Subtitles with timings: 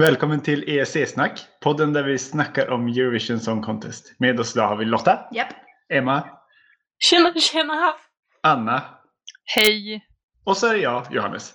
[0.00, 4.14] Välkommen till ESC-snack, podden där vi snackar om Eurovision Song Contest.
[4.18, 5.52] Med oss idag har vi Lotta, Japp.
[5.88, 6.28] Emma,
[6.98, 7.94] Tjena, tjena!
[8.42, 8.82] Anna
[9.44, 10.04] Hej!
[10.44, 11.54] och så är det jag, Johannes.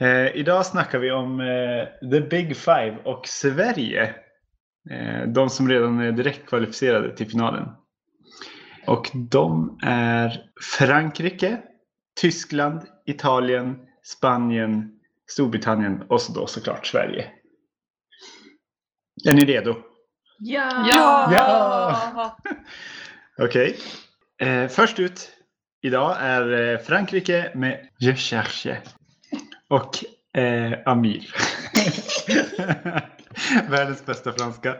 [0.00, 4.14] Eh, idag snackar vi om eh, The Big Five och Sverige.
[4.90, 7.68] Eh, de som redan är direkt kvalificerade till finalen.
[8.86, 10.42] Och de är
[10.78, 11.58] Frankrike,
[12.20, 14.92] Tyskland, Italien, Spanien,
[15.26, 17.30] Storbritannien och så då såklart Sverige.
[19.24, 19.76] Är ni redo?
[20.38, 20.86] Ja!
[20.90, 21.32] Ja.
[21.32, 22.36] Ja.
[23.44, 23.78] Okej.
[24.38, 25.30] Eh, först ut
[25.82, 28.76] idag är eh, Frankrike med Je cherche.
[29.68, 30.04] Och
[30.40, 31.34] eh, Amir.
[33.70, 34.76] Världens bästa franska.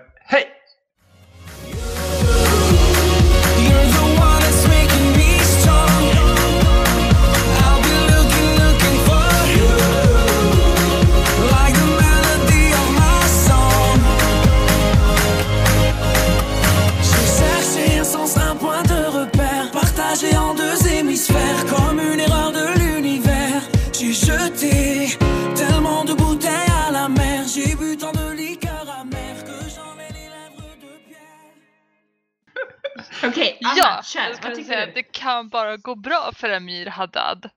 [33.64, 34.20] Anna, Ja, kör.
[34.20, 37.50] jag skulle säga att det kan bara gå bra för Amir Haddad.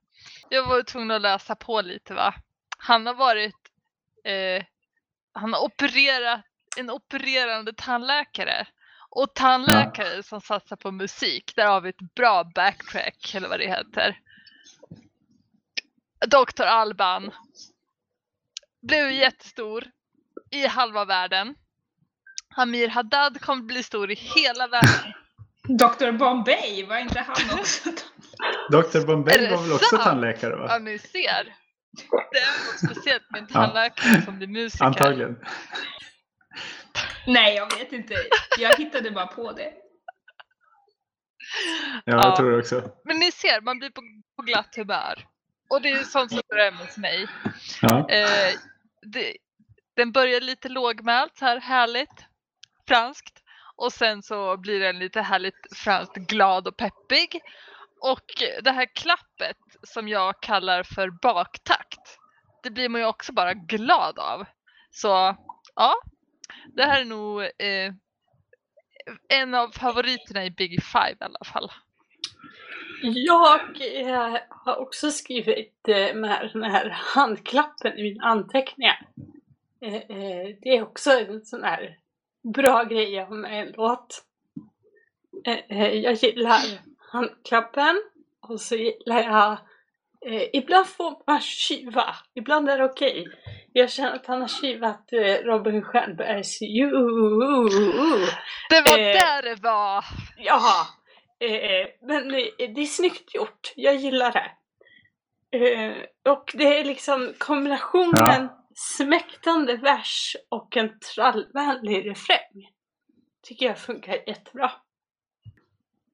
[0.50, 2.34] Jag var tvungen att läsa på lite va.
[2.78, 3.56] Han har varit,
[4.26, 4.64] eh,
[5.34, 6.42] han har opererat,
[6.78, 8.68] en opererande tandläkare.
[9.10, 13.68] Och tandläkare som satsar på musik, där har vi ett bra backtrack eller vad det
[13.68, 14.20] heter.
[16.28, 16.64] Dr.
[16.64, 17.32] Alban
[18.82, 19.86] blev jättestor
[20.52, 21.56] i halva världen.
[22.56, 25.14] Amir Haddad kommer bli stor i hela världen.
[25.68, 27.90] Dr Bombay, var inte han också?
[28.72, 30.04] Dr Är Bombay var väl också sant?
[30.04, 30.78] tandläkare Ja, va?
[30.78, 31.56] ni ser.
[32.32, 34.86] Det är något speciellt med en tandläkare som blir musiker.
[34.86, 35.38] Antagligen.
[37.28, 38.16] Nej, jag vet inte.
[38.60, 39.74] Jag hittade bara på det.
[42.06, 42.22] Ja, Ja.
[42.28, 42.92] jag tror det också.
[43.06, 44.02] Men ni ser, man blir på,
[44.36, 45.28] på glatt humör.
[45.70, 47.28] Och det är sånt som börjar hos mig.
[47.82, 48.10] Ja.
[48.10, 48.54] Eh,
[49.02, 49.38] det,
[49.96, 52.26] den börjar lite lågmält, så här härligt,
[52.88, 53.43] franskt.
[53.76, 57.42] Och sen så blir den lite härligt franskt glad och peppig.
[58.02, 58.26] Och
[58.64, 62.20] det här klappet som jag kallar för baktakt,
[62.64, 64.46] det blir man ju också bara glad av.
[64.92, 65.38] Så
[65.76, 65.96] ja,
[66.76, 67.94] det här är nog eh,
[69.30, 71.72] en av favoriterna i Big Five i alla fall.
[73.04, 79.08] Jag eh, har också skrivit eh, med den här handklappen i mina anteckningar.
[79.82, 81.98] Eh, eh, det är också en sån här
[82.44, 84.24] bra grej jag har med en låt.
[85.46, 86.60] Eh, eh, jag gillar
[87.12, 88.02] handklappen
[88.42, 89.52] och så gillar jag
[90.34, 93.28] eh, Ibland får man tjuva, ibland är det okej.
[93.74, 94.48] Jag känner att han har
[95.14, 96.90] eh, Robin Stjernbergs You.
[98.70, 100.06] Det var Eh, där det var!
[101.40, 103.74] Eh, men det, det är snyggt gjort.
[103.76, 104.52] Jag gillar det.
[105.58, 105.96] Eh,
[106.34, 112.70] och det är liksom kombinationen smäktande vers och en trallvänlig refräng.
[113.48, 114.72] Tycker jag funkar jättebra.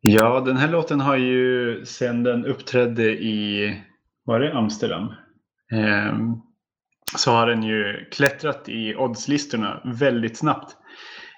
[0.01, 3.75] ja, den här låten har ju sedan den uppträdde i,
[4.23, 5.13] var det Amsterdam?
[5.71, 6.41] Ehm,
[7.17, 10.77] så har den ju klättrat i oddslistorna väldigt snabbt.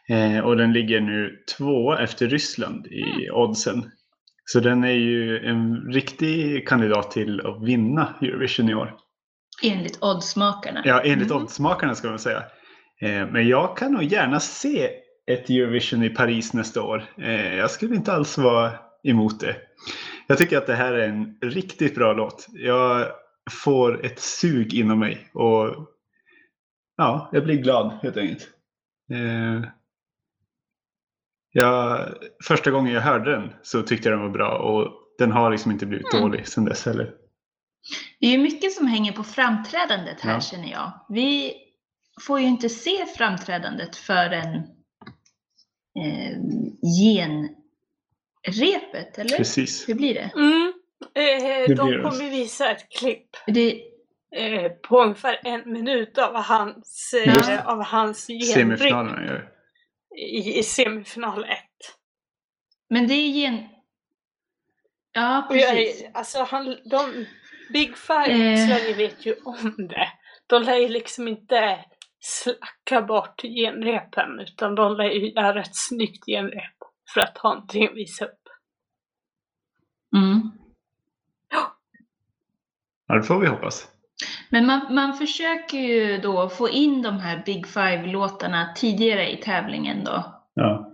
[0.10, 3.92] Eh, och den ligger nu två efter Ryssland i oddsen.
[4.46, 8.98] Så den är ju en riktig kandidat till att vinna Eurovision i år.
[9.64, 10.82] Enligt oddsmakarna.
[10.86, 11.44] Ja, enligt Mm.
[11.44, 12.44] oddsmakarna ska man säga.
[13.02, 14.90] Eh, men jag kan nog gärna se
[15.32, 17.04] ett Eurovision i Paris nästa år.
[17.18, 18.72] Eh, jag skulle inte alls vara
[19.04, 19.56] emot det.
[20.28, 22.48] Jag tycker att det här är en riktigt bra låt.
[22.52, 23.08] Jag
[23.52, 25.76] får ett sug inom mig och
[26.98, 28.48] ja, jag blir glad helt enkelt.
[29.12, 29.70] Eh,
[31.52, 32.08] jag,
[32.48, 35.72] första gången jag hörde den så tyckte jag den var bra och den har liksom
[35.72, 36.30] inte blivit Mm.
[36.30, 37.14] dålig sedan dess heller.
[38.20, 40.42] Det är ju mycket som hänger på framträdandet här Ja.
[40.42, 41.06] känner jag.
[41.10, 41.54] Vi
[42.22, 44.56] får ju inte se framträdandet förrän
[46.00, 46.38] eh,
[48.44, 49.38] genrepet, eller?
[49.38, 49.90] Precis.
[49.90, 50.32] Hur blir det?
[50.36, 50.74] Mm.
[51.16, 52.04] Eh, Det de blir det.
[52.10, 53.82] kommer visa ett klipp det
[54.36, 59.48] eh, på ungefär en minut av hans, eh, av hans gör det.
[60.22, 61.50] i, i semifinal 1.
[62.90, 63.68] men det är gen...
[65.14, 66.02] Ja, jag, precis.
[66.04, 67.26] är- alltså han, de,
[67.74, 68.68] Big Five Eh.
[68.68, 70.08] Sverige vet ju om det.
[70.48, 71.86] De lär ju liksom inte
[72.20, 76.78] slacka bort genrepen utan de lär ju göra ett snyggt genrep
[77.14, 78.42] för att ha någonting att visa upp.
[80.16, 80.52] Mm.
[83.08, 83.88] Ja, det får vi hoppas.
[84.50, 90.04] Men man, man försöker ju då få in de här Big Five-låtarna tidigare i tävlingen
[90.04, 90.42] då.
[90.54, 90.92] Ja.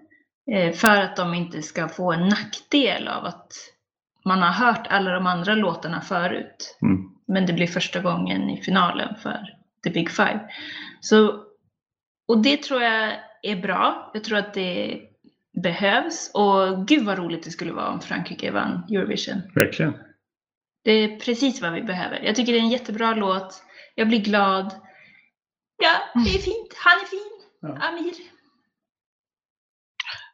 [0.52, 3.54] Eh, För att de inte ska få en nackdel av att
[4.28, 6.78] man har hört alla de andra låtarna förut.
[6.82, 7.10] Mm.
[7.28, 10.50] Men det blir första gången i finalen för The Big Five.
[11.02, 11.44] Så,
[12.28, 14.12] och det tror jag är bra.
[14.14, 15.02] Jag tror att det
[15.64, 16.32] behövs.
[16.34, 19.42] Och gud vad roligt det skulle vara om Frankrike vann Eurovision.
[19.56, 19.94] Verkligen.
[20.84, 22.20] Det är precis vad vi behöver.
[22.20, 23.64] Jag tycker det är en jättebra låt.
[23.96, 24.74] Jag blir glad.
[25.78, 26.74] Ja, det är fint.
[26.76, 27.42] Han är fin.
[27.62, 27.88] Ja.
[27.88, 28.14] Amir.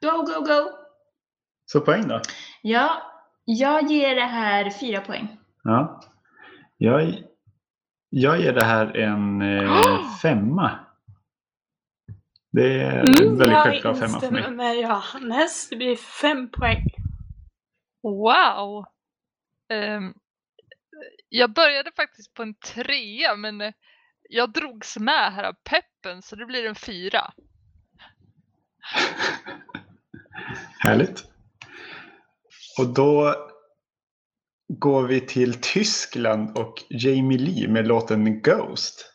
[0.01, 0.69] Go, go, go.
[1.66, 2.22] Så poäng då?
[2.62, 3.12] Ja,
[3.45, 5.38] jag ger det här fyra poäng.
[5.63, 6.01] Ja.
[6.78, 7.24] Jag,
[8.10, 10.80] jag ger det här en eh, femma.
[12.51, 14.51] Det är en Mm, väldigt jag självklar femma för instämmer mig.
[14.51, 15.69] med Johannes.
[15.69, 16.84] Det blir fem poäng.
[18.04, 18.86] Wow!
[19.69, 20.13] Ehm,
[21.30, 23.74] jag började faktiskt på en trea men eh,
[24.30, 27.34] jag drogs med här av peppen så det blir en fyra.
[30.80, 31.32] Härligt.
[32.78, 33.36] Och då
[34.68, 39.14] går vi till Tyskland och Jamie Lee med låten Ghost.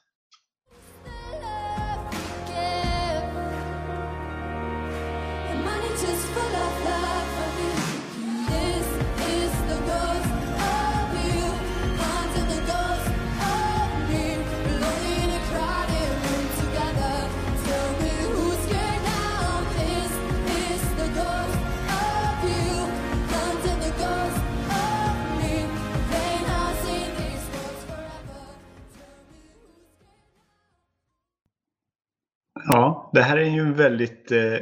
[33.13, 34.59] Ja, det här är ju en väldigt eh,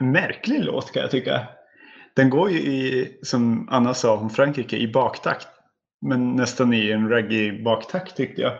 [0.00, 1.48] märklig låt kan jag tycka.
[2.16, 5.48] Den går ju i, som Anna sa om Frankrike, i baktakt.
[6.06, 8.52] Men nästan i en reggae baktakt tyckte jag.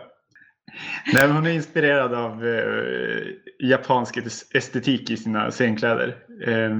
[1.13, 3.21] Nej, hon är inspirerad av eh,
[3.59, 4.17] japansk
[4.53, 6.17] estetik i sina scenkläder.
[6.47, 6.77] Eh,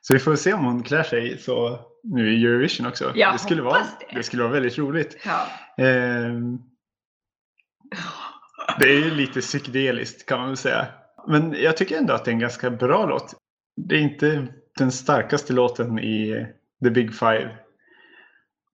[0.00, 3.12] så vi får se om hon klär sig så nu i Eurovision också.
[3.14, 4.16] Jag det, skulle vara, det.
[4.16, 5.16] det skulle vara väldigt roligt.
[5.24, 5.46] Ja.
[5.84, 6.58] Ehm,
[8.78, 10.86] det är ju lite psykedeliskt kan man väl säga.
[11.28, 13.34] Men jag tycker ändå att det är en ganska bra låt.
[13.76, 14.46] Det är inte
[14.78, 16.46] den starkaste låten i
[16.84, 17.56] The Big Five.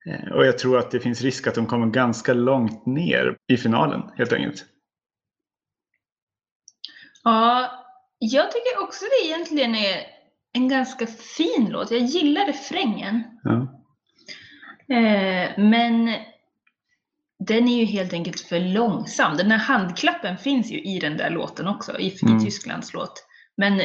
[0.08, 3.56] Eh, Och jag tror att det finns risk att de kommer ganska långt ner i
[3.56, 4.64] finalen helt enkelt.
[7.25, 7.70] ja,
[8.19, 10.00] jag tycker också det egentligen är
[10.52, 11.90] en ganska fin låt.
[11.90, 13.22] Jag gillar refrängen.
[13.42, 13.82] Ja.
[14.96, 16.08] Eh, men
[17.38, 19.37] den är ju helt enkelt för långsam.
[19.37, 22.37] Den här handklappen finns ju i den där låten också, i, Mm.
[22.37, 23.27] i Tysklands låt.
[23.56, 23.81] Men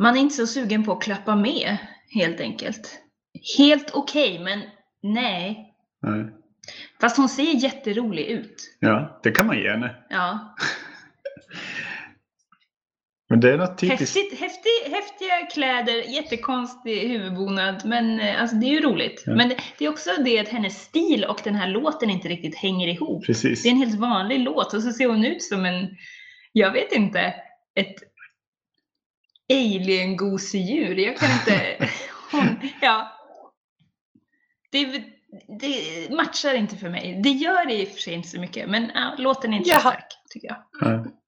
[0.00, 1.76] man är inte så sugen på att klappa med,
[2.14, 3.00] helt enkelt.
[3.58, 4.60] Helt okej, men
[5.02, 5.74] nej.
[6.02, 6.26] Nej.
[7.00, 8.76] Fast hon ser jätterolig ut.
[8.80, 9.94] ja, det kan man ge henne.
[10.10, 10.56] Ja.
[13.30, 14.16] Men det är något typiskt.
[14.16, 19.22] Häftigt, häftig, häftiga kläder, jättekonstig huvudbonad, men eh, alltså, det är ju roligt.
[19.26, 19.34] Ja.
[19.34, 22.56] Men det, det är också det att hennes stil och den här låten inte riktigt
[22.56, 23.26] hänger ihop.
[23.26, 23.62] Precis.
[23.62, 25.96] Det är en helt vanlig låt och så ser hon ut som en,
[26.52, 27.34] jag vet inte,
[27.74, 27.94] ett
[29.52, 30.96] alien-gosedjur.
[30.96, 31.88] Jag kan inte...
[32.32, 33.12] Hon, ja.
[34.72, 35.02] Det,
[35.60, 37.20] det matchar inte för mig.
[37.22, 39.70] Det gör det i och för sig inte så mycket, men ja, låten är inte
[39.70, 39.80] så Jaha.
[39.80, 40.56] stark, tycker jag.
[40.80, 41.19] Ja.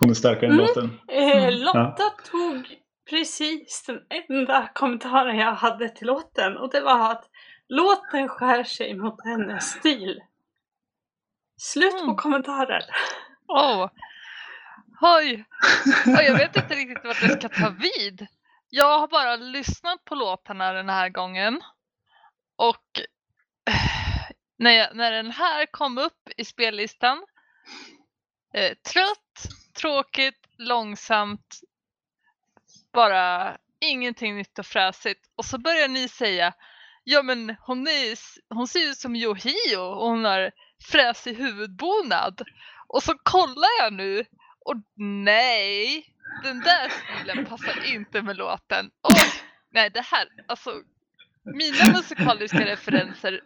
[0.00, 0.98] Hon är starkare än Mm.
[1.08, 1.54] Eh, Mm.
[1.54, 2.74] Lotta tog
[3.10, 7.24] precis den enda kommentaren jag hade till låten och det var att
[7.68, 10.20] låten skär sig mot hennes stil.
[11.60, 12.16] Slut på Mm.
[12.16, 12.82] kommentarer.
[13.48, 13.90] Åh!
[15.00, 15.44] Oj!
[16.06, 18.26] Och jag vet inte riktigt vart jag ska ta vid.
[18.70, 21.60] Jag har bara lyssnat på låtarna den här gången.
[22.56, 23.00] Och
[23.70, 24.26] eh,
[24.58, 27.26] när, jag, när den här kom upp i spellistan.
[28.54, 31.60] Eh, trött, tråkigt, långsamt.
[32.92, 35.20] Bara ingenting nytt och fräsigt.
[35.36, 36.54] Och så börjar ni säga
[37.08, 38.18] Ja men hon, är,
[38.54, 40.52] hon ser ut som Yohio och hon har
[40.90, 42.42] fräsig huvudbonad.
[42.86, 44.24] Och så kollar jag nu
[44.64, 46.06] och nej,
[46.42, 48.90] den där stilen passar inte med låten.
[49.00, 49.12] Och,
[49.70, 50.82] nej, det här, alltså
[51.44, 53.40] mina musikaliska referenser,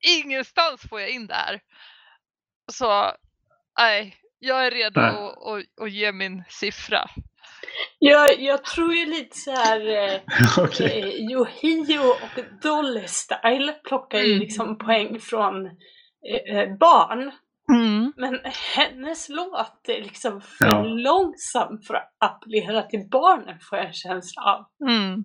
[0.00, 1.60] ingenstans får jag in det här.
[2.72, 3.12] Så
[3.78, 5.14] nej, jag är redo att,
[5.46, 7.10] att, att ge min siffra.
[7.98, 10.20] Jag, jag tror ju lite så här eh,
[10.58, 11.00] Okej.
[11.00, 14.38] eh, Yohio och Dolly Style plockar ju Mm.
[14.38, 17.30] liksom poäng från eh, eh, barn.
[17.72, 18.12] Mm.
[18.16, 18.40] Men
[18.76, 20.82] hennes låt är liksom för Ja.
[20.82, 24.88] långsam för att appellera till barnen får jag en känsla av.
[24.88, 25.24] Mm.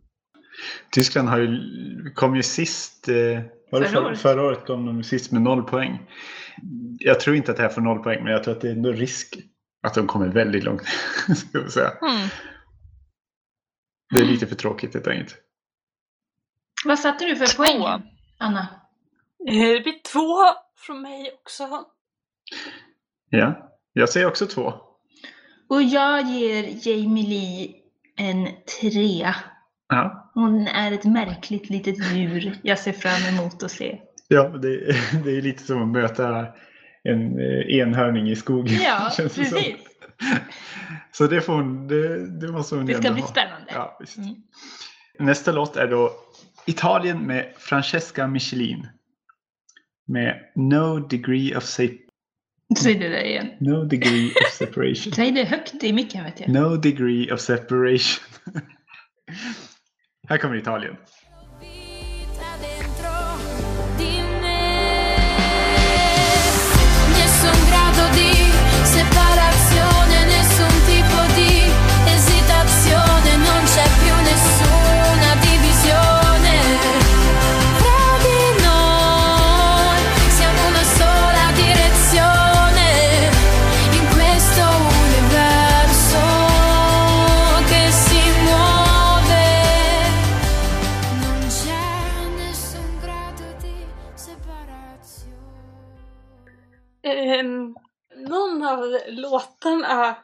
[0.92, 1.60] Tyskland har ju,
[2.16, 3.42] kom ju sist eh,
[3.74, 6.10] Var det Förra förra året kom de sist med noll poäng.
[7.00, 8.72] Jag tror inte att det här får noll poäng, men jag tror att det är
[8.72, 9.36] ändå risk
[9.88, 10.82] att de kommer väldigt långt.
[11.36, 11.90] Ska vi säga.
[12.02, 12.30] Hmm.
[14.14, 15.36] Det är lite för tråkigt helt enkelt.
[16.86, 17.64] Vad satte du för Två.
[17.64, 18.02] poäng,
[18.38, 18.68] Anna?
[19.50, 20.38] Eh, Det blir två
[20.78, 21.86] från mig också.
[23.30, 24.74] Ja, jag säger också två.
[25.70, 27.74] Och jag ger Jamie Lee
[28.18, 28.48] en
[28.82, 29.36] trea.
[29.88, 34.00] Ja, Hon är ett märkligt litet djur jag ser fram emot att se.
[34.28, 34.78] ja det,
[35.24, 36.48] det är lite som att möta
[37.04, 38.76] en eh, enhörning i skogen.
[38.84, 39.44] Ja, det som.
[39.44, 39.76] precis.
[41.12, 43.28] Så det, får hon, det, det måste hon Det ska bli ha.
[43.28, 43.66] spännande.
[43.74, 44.00] Ja.
[44.18, 44.36] Mm.
[45.20, 46.12] Nästa låt är då
[46.66, 48.88] Italien med Francesca Michelin.
[50.08, 51.98] Med No Degree of, se-
[52.80, 53.48] Säg det där igen.
[53.60, 55.14] no degree of Separation.
[55.16, 56.50] Säg det högt i micken vet jag.
[56.50, 58.24] No Degree of Separation.
[60.30, 60.98] Här kommer Italien.
[97.04, 97.76] Ehm,
[98.16, 100.16] någon av låtarna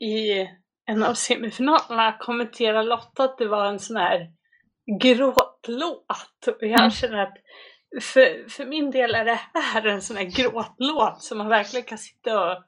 [0.00, 0.46] i
[0.90, 4.26] en av semifinalerna kommenterar Lotta att det var en sån här
[5.00, 6.46] gråtlåt.
[6.46, 6.90] Och jag Mm.
[6.90, 7.34] känner att
[8.02, 11.98] för, för min del är det här en sån här gråtlåt som man verkligen kan
[11.98, 12.64] sitta och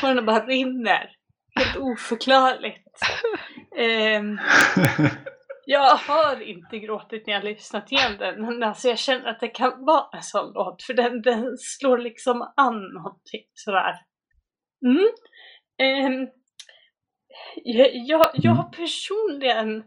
[0.00, 1.10] tårarna bara rinner.
[1.54, 2.88] Helt oförklarligt.
[3.78, 4.38] Ehm,
[5.64, 9.48] jag har inte gråtit när jag lyssnat igen den, men alltså jag känner att det
[9.48, 13.94] kan vara en sån låt, för den, den slår liksom an någonting sådär.
[14.84, 15.08] Mm.
[15.78, 16.28] Ehm,
[17.64, 19.84] jag, jag, jag personligen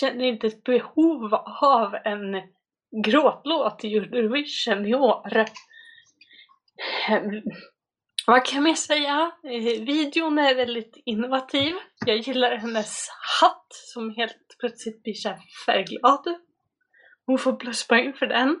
[0.00, 2.42] känner inte ett behov av en
[3.04, 5.46] gråtlåt i Eurovision i år.
[8.26, 9.32] Vad kan man säga?
[9.44, 11.74] Eh, videon är väldigt innovativ.
[12.06, 13.08] Jag gillar hennes
[13.40, 16.24] hatt som helt plötsligt blir såhär färgglad.
[17.26, 18.56] Hon får pluspoäng för den.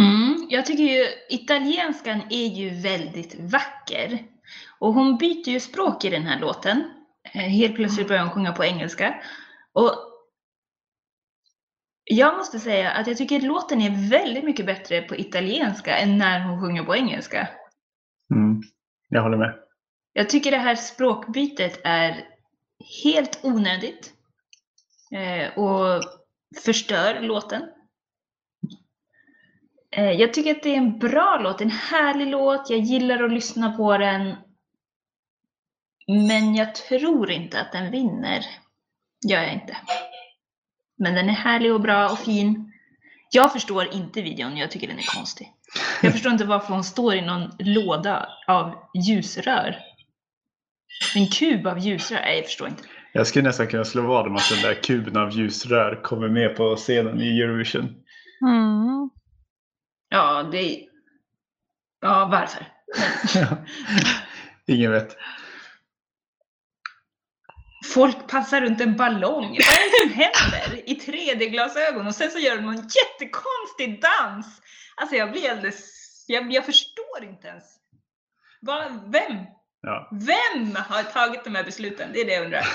[0.00, 4.18] Mm, jag tycker ju italienskan är ju väldigt vacker.
[4.78, 6.84] Och hon byter ju språk i den här låten.
[7.34, 9.22] Eh, helt plötsligt börjar hon sjunga på engelska.
[9.72, 9.92] Och
[12.04, 16.40] jag måste säga att jag tycker låten är väldigt mycket bättre på italienska än när
[16.40, 17.48] hon sjunger på engelska.
[18.34, 18.62] Mm,
[19.08, 19.58] jag håller med.
[20.12, 22.28] Jag tycker det här språkbytet är
[23.04, 24.12] helt onödigt
[25.12, 26.02] eh, och
[26.64, 27.62] förstör låten.
[29.90, 32.70] Eh, jag tycker att det är en bra låt, en härlig låt.
[32.70, 34.36] Jag gillar att lyssna på den.
[36.06, 38.46] Men jag tror inte att den vinner.
[39.28, 39.76] Gör jag inte.
[40.96, 42.72] Men den är härlig och bra och fin.
[43.30, 45.52] Jag förstår inte videon, jag tycker den är konstig.
[46.02, 48.74] Jag förstår inte varför hon står i någon låda av
[49.06, 49.76] ljusrör.
[51.14, 52.20] En kub av ljusrör?
[52.20, 52.82] Nej, jag förstår inte.
[53.12, 56.56] Jag skulle nästan kunna slå vad om att den där kuben av ljusrör kommer med
[56.56, 57.84] på scenen i Eurovision.
[58.46, 59.10] Mm.
[60.08, 60.84] Ja, det...
[62.00, 62.66] Ja, varför?
[64.66, 65.16] Ingen vet.
[67.94, 69.44] Folk passar runt en ballong.
[69.44, 70.90] Vad är det som händer?
[70.90, 74.62] I 3D-glasögon och sen så gör de någon jättekonstig dans.
[75.00, 75.94] Alltså jag blir alldeles...
[76.28, 77.64] Jag, jag förstår inte ens.
[78.60, 79.36] Vad, vem?
[79.82, 80.08] Ja.
[80.12, 82.10] Vem har tagit de här besluten?
[82.12, 82.66] Det är det jag undrar.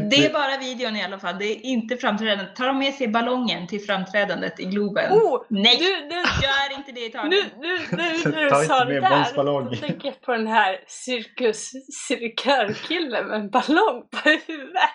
[0.10, 1.38] Det är bara videon i alla fall.
[1.38, 2.56] Det är inte framträdandet.
[2.56, 5.12] Tar de med sig ballongen till framträdandet i Globen?
[5.12, 5.44] Oh!
[5.50, 5.76] Nej!
[5.78, 7.30] Du, du, Gör inte det i nu, taget.
[7.30, 10.84] nu, nu när du inte sa med det där, då tänker jag på den här
[10.86, 11.70] cirkus
[12.08, 14.90] cirkörkillen med en ballong på huvudet.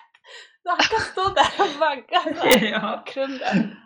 [0.64, 3.76] Han kan stå där och vagga i bakgrunden.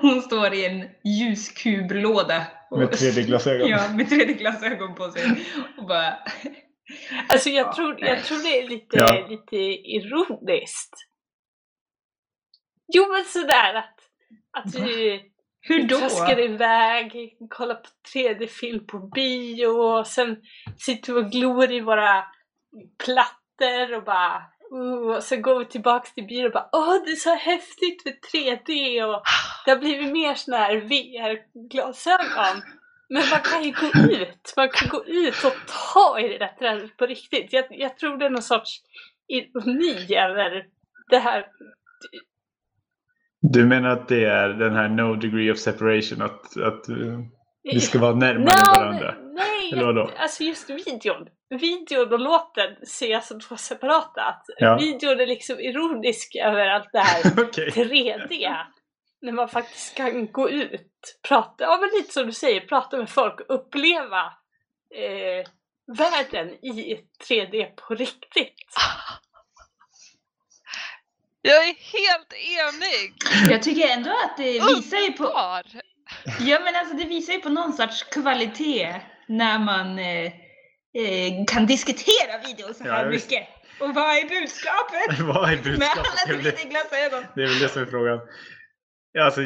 [0.00, 2.46] Hon står i en ljuskublåda.
[2.70, 3.68] och- Med 3D-glasögon.
[3.70, 5.44] Ja, med 3D-glasögon på sig.
[5.78, 6.18] Och bara...
[7.28, 9.26] Alltså jag Ja, tror, jag tror det är lite, Ja.
[9.28, 10.94] lite ironiskt.
[12.94, 13.98] Jo men sådär att,
[14.58, 15.20] att vi
[15.60, 15.98] Hur då?
[15.98, 17.12] traskar iväg,
[17.50, 20.36] kollar på 3D-film på bio och sen
[20.78, 22.24] sitter vi och glor i våra
[23.04, 24.42] plattor och bara
[24.74, 28.14] uh, sen går vi tillbaks till bion och bara åh det är så häftigt med
[28.32, 29.22] 3D och
[29.64, 32.62] det har blivit mer såna här VR-glasögon.
[33.08, 35.54] Men man kan ju gå ut, man kan gå ut och
[35.92, 37.52] ta i det där trädet på riktigt.
[37.52, 38.80] Jag, jag tror det är någon sorts
[39.28, 40.66] ironi över
[41.10, 41.46] det här
[43.40, 46.84] Du menar att det är den här no degree of separation, att, att
[47.62, 49.14] vi ska vara närmare Nej, varandra?
[49.20, 50.10] Nej, Eller vadå?
[50.18, 51.28] alltså just videon.
[51.50, 54.22] Videon och låten ser jag som två separata.
[54.22, 54.76] Att Ja.
[54.76, 57.70] Videon är liksom ironisk över allt det här Okej.
[57.70, 58.56] 3D.
[59.22, 63.10] När man faktiskt kan gå ut, prata, ja men lite som du säger, prata med
[63.10, 64.32] folk och uppleva
[64.94, 65.46] eh,
[65.96, 68.74] världen i 3D på riktigt.
[71.42, 73.14] Jag är helt enig!
[73.50, 75.24] Jag tycker ändå att det visar ju på,
[76.40, 80.32] ja, men alltså det visar ju på någon sorts kvalitet när man eh,
[80.98, 83.30] eh, kan diskutera video så Ja, här visst.
[83.30, 83.48] mycket.
[83.80, 85.20] Och vad är budskapet?
[85.34, 85.98] Vad är Med budskapet?
[85.98, 87.24] alla Det är väl det- 3D-glasögon.
[87.34, 88.20] Det är väl det som är frågan.
[89.12, 89.40] Ja, Alltså,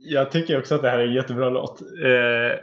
[0.00, 1.80] jag tycker också att det här är en jättebra låt.
[1.82, 2.58] Eh,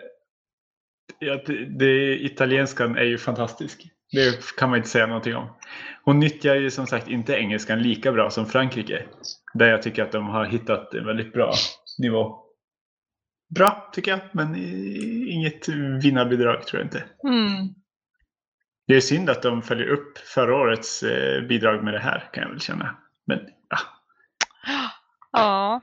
[1.20, 3.82] ja, det, det, italienskan är ju fantastisk.
[4.12, 5.48] Det kan man inte säga någonting om.
[6.04, 9.04] Hon nyttjar ju som sagt inte engelskan lika bra som Frankrike.
[9.54, 11.54] Där jag tycker att de har hittat en väldigt bra
[12.00, 12.40] nivå.
[13.56, 14.56] Bra tycker jag, men
[15.30, 15.68] inget
[16.04, 17.04] vinnarbidrag tror jag inte.
[17.28, 17.68] Mm.
[18.88, 22.44] Det är synd att de följer upp förra årets eh, bidrag med det här kan
[22.44, 22.98] jag väl känna.
[23.26, 23.40] Men
[23.70, 23.78] ja,
[25.32, 25.82] Ja.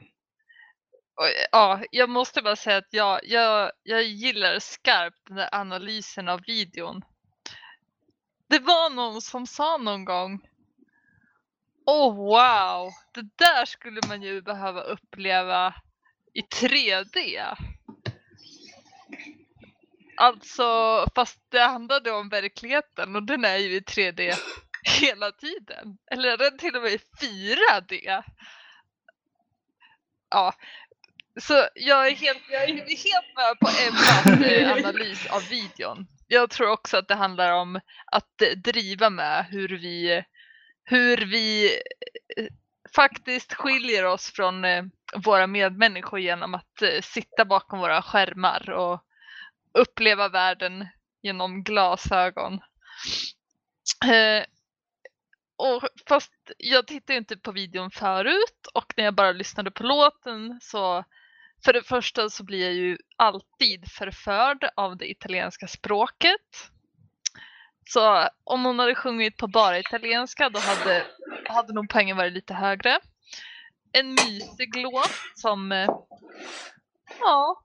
[1.52, 6.40] Ja, jag måste bara säga att jag, jag, jag gillar skarpt den där analysen av
[6.46, 7.02] videon.
[8.48, 10.40] Det var någon som sa någon gång
[11.86, 15.74] Åh wow, det där skulle man ju behöva uppleva
[16.34, 17.56] i 3D.
[20.16, 20.64] Alltså,
[21.14, 24.34] fast det handlade om verkligheten och den är ju i 3D
[25.00, 25.98] hela tiden.
[26.10, 28.22] Eller är den till och med i 4D?
[30.30, 30.54] Ja,
[31.40, 36.06] så jag är helt, jag är helt med på Emmas eh, analys av videon.
[36.26, 40.24] Jag tror också att det handlar om att driva med hur vi,
[40.84, 41.66] hur vi
[42.36, 42.46] eh,
[42.94, 44.84] faktiskt skiljer oss från eh,
[45.24, 49.04] våra medmänniskor genom att sitta bakom våra skärmar och
[49.74, 50.88] uppleva världen
[51.22, 52.60] genom glasögon.
[54.04, 54.44] Eh,
[55.56, 59.82] och fast jag tittade ju inte på videon förut och när jag bara lyssnade på
[59.82, 61.04] låten så
[61.64, 66.70] för det första så blir jag ju alltid förförd av det italienska språket.
[67.88, 71.06] Så om hon hade sjungit på bara italienska då hade,
[71.48, 73.00] hade nog poängen varit lite högre.
[73.92, 75.90] En mysig låt som, eh,
[77.20, 77.62] ja,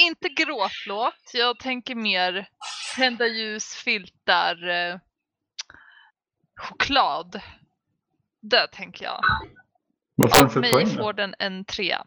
[0.00, 1.30] inte gråtlåt.
[1.32, 2.48] Jag tänker mer
[2.96, 4.98] tända ljus, filtar, eh,
[6.56, 7.40] choklad.
[8.40, 9.20] Det tänker jag.
[10.14, 11.02] vad får den för mig poäng då?
[11.02, 12.06] får den en trea.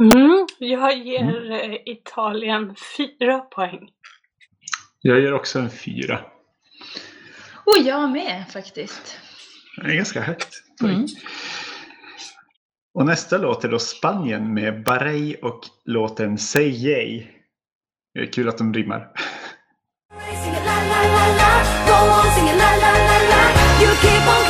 [0.00, 3.90] Mm, jag ger eh, Italien fyra poäng.
[5.00, 6.24] Jag ger också en fyra.
[7.64, 9.20] Och jag med faktiskt.
[9.76, 10.54] Det är ganska högt.
[10.80, 10.94] poäng.
[10.94, 11.06] Mm.
[12.94, 17.26] Och nästa låt är då Spanien med Barrey och låten Say Yay.
[18.14, 19.10] Det är kul att de rimmar.
[22.34, 22.56] Sing it
[24.26, 24.43] la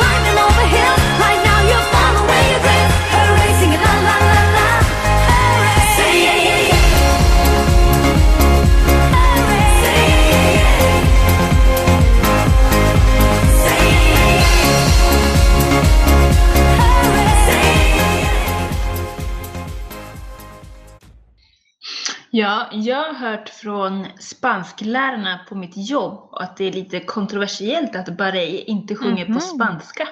[22.36, 28.16] Ja, jag har hört från spansklärarna på mitt jobb att det är lite kontroversiellt att
[28.16, 29.34] Barrey inte sjunger Mhm.
[29.34, 30.08] på spanska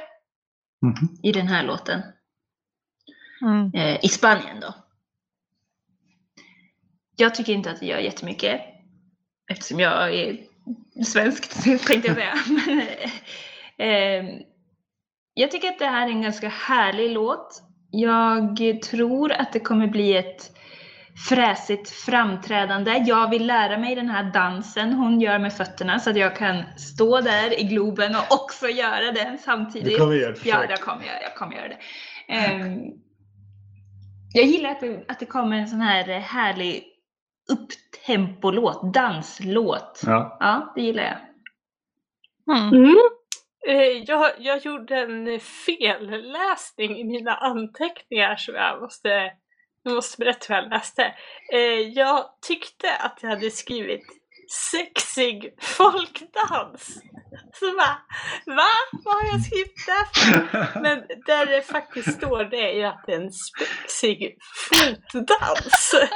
[0.83, 1.09] Mhm.
[1.23, 2.03] i den här låten.
[3.41, 3.71] Mm.
[3.75, 4.75] Eh, I Spanien då.
[7.17, 8.61] Jag tycker inte att det gör jättemycket
[9.51, 10.39] eftersom jag är
[11.05, 11.49] svensk
[11.87, 12.35] tänkte jag säga.
[12.67, 12.79] Men,
[13.89, 14.41] eh,
[15.35, 17.63] jag tycker att det här är en ganska härlig låt.
[17.91, 20.52] Jag tror att det kommer bli ett
[21.29, 23.05] fräsigt framträdande.
[23.07, 26.63] Jag vill lära mig den här dansen hon gör med fötterna så att jag kan
[26.77, 29.93] stå där i Globen och också göra den samtidigt.
[29.93, 31.79] Du kommer göra ett Ja, jag kommer göra, jag kommer göra det.
[32.35, 32.81] Ehm,
[34.33, 36.85] jag gillar att det, att det kommer en sån här härlig
[37.51, 40.03] upptempolåt, danslåt.
[40.07, 40.37] Ja.
[40.41, 41.19] Ja, det gillar jag.
[42.57, 42.75] Mm.
[42.75, 42.97] Mm.
[43.69, 49.33] Eh, jag, jag gjorde en felläsning i mina anteckningar som jag måste,
[49.83, 51.15] jag måste berätta vad jag läste.
[51.53, 54.05] Eh, jag tyckte att jag hade skrivit
[54.71, 57.03] sexig folkdans.
[57.55, 57.99] Så bara,
[58.47, 58.69] va?
[59.05, 60.81] Vad har jag skrivit där för?
[60.83, 64.37] Men där det faktiskt står det är ju att det är en spexig
[64.71, 65.95] fotdans.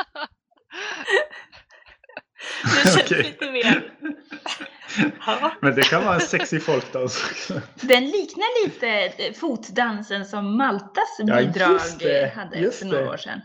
[2.84, 3.92] Det känns lite mer...
[5.26, 5.52] Ja.
[5.60, 7.60] Men det kan vara en sexig folkdans också.
[7.86, 13.00] Den liknar lite eh, fotdansen som Maltas Ja, just bidrag det, hade just för några
[13.00, 13.08] det.
[13.08, 13.40] år sedan.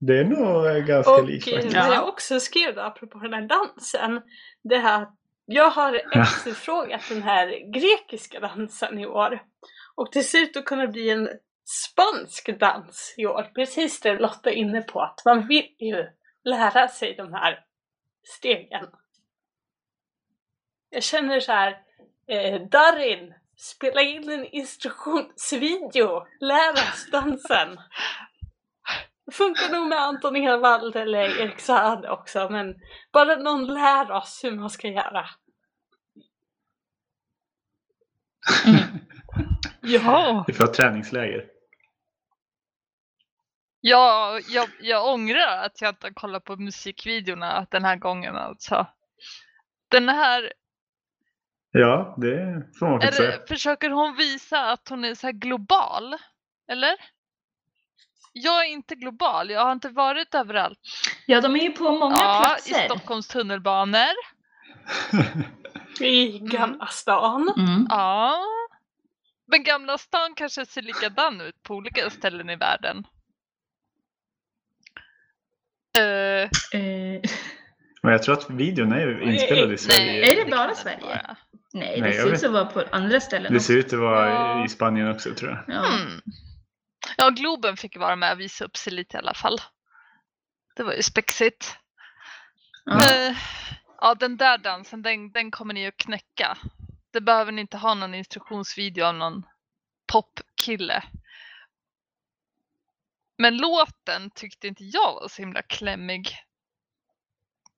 [0.00, 1.74] Det är nog eh, ganska Och likt eh, faktiskt.
[1.74, 4.20] det jag också skrev då, apropå den här dansen,
[4.64, 5.06] det här
[5.46, 9.42] jag har efterfrågat den här grekiska dansen i år.
[9.94, 11.28] Och det ser ut att kunna bli en
[11.64, 13.42] spansk dans i år.
[13.54, 16.04] Precis det Lotta är inne på, att man vill ju
[16.46, 17.64] lära sig de här
[18.24, 18.86] stegen.
[20.90, 21.78] Jag känner så här,
[22.26, 27.80] eh, Darin, spela in en instruktionsvideo, lär oss dansen.
[29.26, 32.74] Det funkar nog med Anton Ewald eller Erik Saade också, men
[33.12, 35.26] bara någon lär oss hur man ska göra.
[39.88, 40.44] Ja.
[40.46, 41.55] Vi får ha träningsläger.
[43.88, 48.86] Jag, jag, jag ångrar att jag inte har kollat på musikvideorna den här gången alltså.
[49.88, 50.52] Den här,
[51.70, 53.38] Ja, det får man faktiskt säga.
[53.48, 56.16] försöker hon visa att hon är så här global?
[56.72, 56.94] Eller?
[58.32, 60.78] Jag är inte global, jag har inte varit överallt.
[61.26, 62.84] Ja, de är ju på många Ja, i platser.
[62.84, 64.14] Stockholms tunnelbanor.
[66.00, 67.52] I Gamla stan.
[67.56, 67.86] Mm.
[67.88, 68.38] Ja.
[69.46, 73.06] Men Gamla stan kanske ser likadan ut på olika ställen i världen.
[75.96, 76.50] Eh,
[78.02, 80.04] Men jag tror att videon är ju inspelad i Sverige.
[80.12, 81.00] nej, Är det bara Sverige?
[81.00, 81.36] vara.
[81.72, 83.66] nej, Nej, det jag ser ut att vara på andra ställen Det också.
[83.66, 84.64] ser ut att vara Ja.
[84.64, 85.76] i Spanien också tror jag.
[85.76, 85.86] Ja.
[85.86, 86.20] Mm.
[87.16, 89.58] Ja, Globen fick vara med och visa upp sig lite i alla fall.
[90.76, 91.76] Det var ju spexigt.
[92.84, 92.96] Ja.
[93.10, 93.36] Eh,
[94.00, 96.58] ja, den där dansen, den, den kommer ni att knäcka.
[97.12, 99.42] Det behöver ni inte ha någon instruktionsvideo av någon
[100.12, 101.02] popkille.
[103.38, 106.28] Men låten tyckte inte jag var så himla klämmig.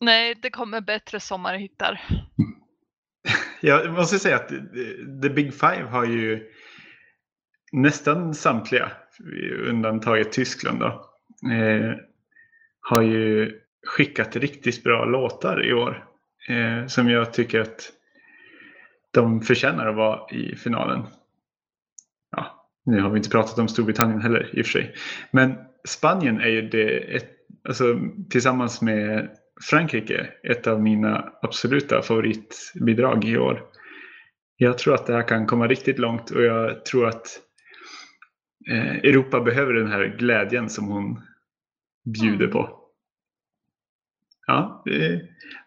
[0.01, 2.01] Nej, det kommer bättre sommarhittar.
[3.61, 4.59] Jag måste säga att eh,
[5.23, 6.53] The Big Five har ju
[7.73, 8.91] nästan samtliga,
[9.69, 10.87] undantaget Tyskland då,
[11.53, 11.95] eh,
[12.81, 16.09] har ju skickat riktigt bra låtar i år.
[16.49, 17.93] Eh, som jag tycker att
[19.11, 21.07] de förtjänar att vara i finalen.
[22.89, 24.95] Nu har vi inte pratat om Storbritannien heller i och för sig.
[25.31, 25.55] Men
[25.89, 27.31] Spanien är ju det, ett,
[27.69, 29.31] alltså, tillsammans med
[29.71, 33.63] Frankrike, ett av mina absoluta favoritbidrag i år.
[34.57, 37.27] Jag tror att det här kan komma riktigt långt och jag tror att
[38.71, 41.23] eh, Europa behöver den här glädjen som hon
[42.15, 42.51] bjuder Mm.
[42.51, 42.79] på.
[44.47, 45.19] Ja, eh,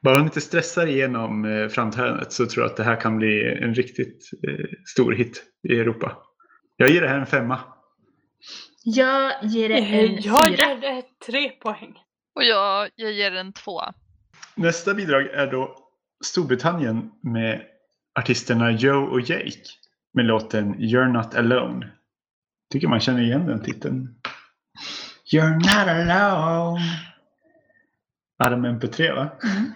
[0.03, 3.57] bara hon inte stressar igenom eh, framträdandet så tror jag att det här kan bli
[3.61, 6.17] en riktigt eh, stor hit i Europa.
[6.81, 7.59] Jag ger det här en femma.
[8.83, 10.67] Jag ger det en Jag fyra.
[10.67, 11.93] ger det tre poäng.
[12.35, 13.81] Och jag, jag ger den två.
[14.55, 15.75] Nästa bidrag är då
[16.25, 17.61] Storbritannien med
[18.19, 19.59] artisterna Joe och Jake
[20.13, 21.91] med låten You're Not Alone.
[22.71, 24.15] Tycker man känner igen den titeln.
[25.33, 26.81] You're not alone.
[28.43, 29.29] Adam MP3 va?
[29.43, 29.71] Mm.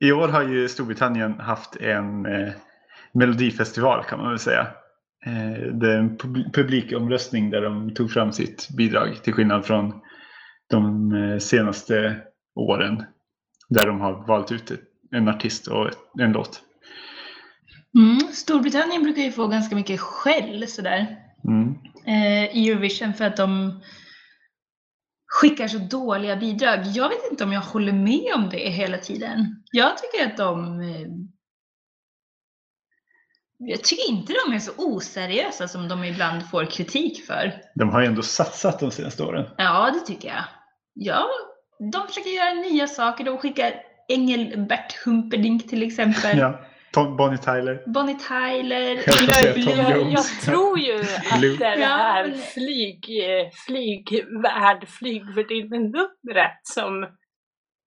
[0.00, 2.52] I år har ju Storbritannien haft en eh,
[3.12, 4.66] melodifestival kan man väl säga.
[5.26, 10.00] Eh, det är en pub- publikomröstning där de tog fram sitt bidrag till skillnad från
[10.70, 12.16] de eh, senaste
[12.54, 13.04] åren
[13.68, 16.62] där de har valt ut ett, en artist och ett, en låt.
[17.98, 18.18] Mm.
[18.32, 21.74] Storbritannien brukar ju få ganska mycket skäll sådär Mm.
[22.06, 23.80] eh, i Eurovision för att de
[25.30, 26.82] skickar så dåliga bidrag.
[26.86, 29.62] Jag vet inte om jag håller med om det hela tiden.
[29.72, 31.08] Jag tycker att de eh,
[33.58, 37.62] jag tycker inte de är så oseriösa som de ibland får kritik för.
[37.74, 39.46] De har ju ändå satsat de senaste åren.
[39.56, 40.44] Ja, det tycker jag.
[40.94, 41.26] Ja,
[41.92, 43.24] de försöker göra nya saker.
[43.24, 43.72] De skickar
[44.08, 46.38] Engelbert Humperdinck till exempel.
[46.38, 46.60] Ja.
[46.92, 47.82] Tom, Bonnie Tyler.
[47.86, 49.02] Bonnie Tyler.
[49.06, 51.00] Jag Jag, Tom jag, tror ju
[51.32, 57.06] att det är flyg, eh, flygvärd, flygvärdinne-numret som...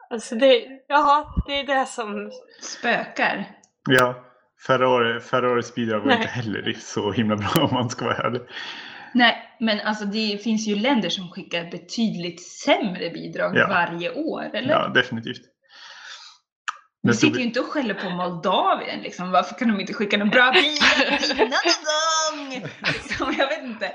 [0.10, 2.32] Alltså det, ja, det är det som...
[2.62, 3.46] Spökar.
[3.90, 4.26] Ja,
[4.62, 6.18] förra, året, förra årets bidrag var Nej.
[6.18, 8.42] inte heller så himla bra om man ska vara ärlig.
[9.14, 13.68] Nej, men alltså det finns ju länder som skickar betydligt sämre bidrag Ja.
[13.68, 14.70] varje år, eller?
[14.70, 15.42] Ja, definitivt.
[17.04, 19.32] Men sitter ju inte och skäller på Moldavien liksom.
[19.32, 20.54] Varför kan de inte skicka någon bra någon
[22.50, 22.70] gång?
[22.94, 23.92] Liksom, jag vet inte.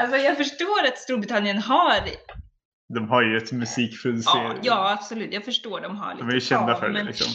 [0.00, 2.00] Alltså jag förstår att Storbritannien har,
[2.94, 4.60] De har ju ett ja, musikproducerande.
[4.62, 7.06] ja absolut, jag förstår de har lite De är ju kända tal, för det men
[7.06, 7.32] liksom.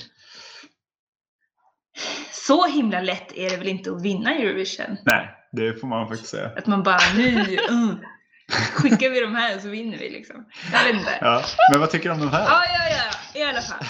[2.31, 4.97] Så himla lätt är det väl inte att vinna Eurovision?
[5.05, 6.51] Nej, det får man faktiskt säga.
[6.57, 7.93] Att man bara nu, uh,
[8.73, 10.45] skickar vi de här så vinner vi liksom.
[10.73, 11.17] Jag vet inte.
[11.21, 11.43] Ja.
[11.71, 12.45] Men vad tycker du om de här?
[12.45, 13.85] Ja, ja, ja, i alla fall.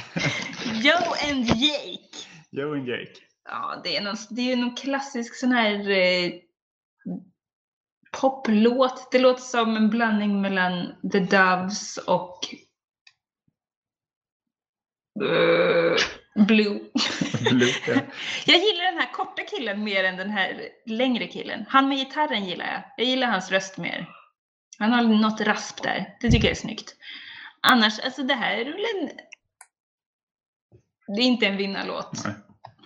[0.66, 2.28] Joe and Jake.
[2.52, 3.14] Joe and Jake.
[3.46, 6.32] Ja, det är, någon, det är ju någon klassisk sån här eh,
[8.12, 9.12] poplåt.
[9.12, 12.40] Det låter som en blandning mellan The Doves och
[15.24, 15.96] eh,
[16.36, 16.80] Blue.
[17.52, 17.94] Blue, ja.
[18.46, 21.66] Jag gillar den här korta killen mer än den här längre killen.
[21.70, 22.84] Han med gitarren gillar jag.
[22.98, 24.08] Jag gillar hans röst mer.
[24.80, 26.18] Han har något rasp där.
[26.22, 26.96] Det tycker jag är snyggt.
[27.62, 29.10] Annars, alltså det här är väl en...
[31.16, 32.22] Det är inte en vinnarlåt.
[32.26, 32.34] Nej.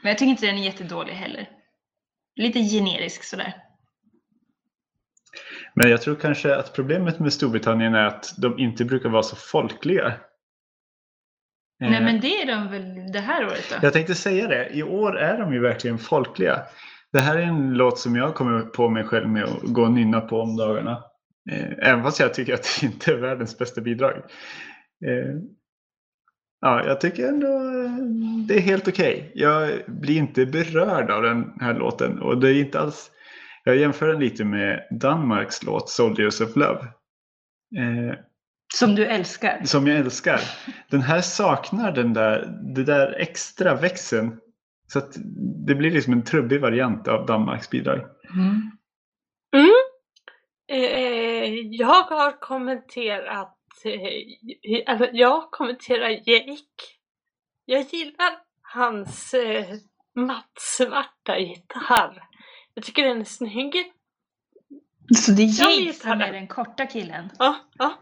[0.04, 1.50] Men jag tycker inte den är jättedålig heller.
[2.36, 3.54] Lite generisk sådär.
[5.74, 9.36] Men jag tror kanske att problemet med Storbritannien är att de inte brukar vara så
[9.36, 10.14] folkliga.
[11.80, 13.76] Nej Eh, men det är de väl det här året då?
[13.82, 16.64] Jag tänkte säga det, i år är de ju verkligen folkliga.
[17.12, 19.92] Det här är en låt som jag kommer på mig själv med att gå och
[19.92, 21.04] nynna på om dagarna.
[21.52, 24.14] Eh, Även fast jag tycker att det inte är världens bästa bidrag.
[26.66, 27.92] Eh, Ja, jag tycker ändå eh,
[28.48, 29.32] det är helt okej.
[29.36, 32.22] Jag blir inte berörd av den här låten.
[32.22, 33.12] Och det är inte alls...
[33.64, 36.80] Jag jämför den lite med Danmarks låt Soldiers of Love.
[37.78, 38.18] Eh,
[38.74, 39.62] Som du älskar.
[39.64, 40.40] som jag älskar.
[40.90, 44.38] Den här saknar den där, det där extra växeln.
[44.88, 45.16] Så att
[45.68, 48.00] det blir liksom en trubbig variant av Danmarks bidrag.
[48.36, 48.72] Mm.
[50.72, 53.65] Eh, jag har kommenterat, eh,
[54.86, 56.84] alltså, jag kommenterar Jake.
[57.66, 59.66] Jag gillar hans eh,
[60.16, 62.24] mattsvarta gitarr.
[62.74, 63.92] Jag tycker den är snygg.
[65.16, 67.30] Så det är Ja, Jake som är den korta killen?
[67.40, 68.00] Ja, ja.